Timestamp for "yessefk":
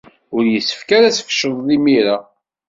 0.47-0.89